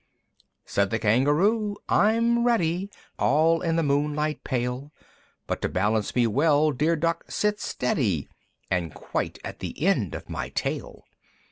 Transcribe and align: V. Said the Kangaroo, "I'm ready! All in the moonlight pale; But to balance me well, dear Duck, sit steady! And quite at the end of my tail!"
V. 0.41 0.45
Said 0.65 0.89
the 0.89 0.97
Kangaroo, 0.97 1.75
"I'm 1.87 2.43
ready! 2.43 2.89
All 3.19 3.61
in 3.61 3.75
the 3.75 3.83
moonlight 3.83 4.43
pale; 4.43 4.91
But 5.45 5.61
to 5.61 5.69
balance 5.69 6.15
me 6.15 6.25
well, 6.25 6.71
dear 6.71 6.95
Duck, 6.95 7.25
sit 7.29 7.59
steady! 7.59 8.27
And 8.71 8.95
quite 8.95 9.37
at 9.43 9.59
the 9.59 9.85
end 9.85 10.15
of 10.15 10.27
my 10.27 10.49
tail!" 10.49 11.05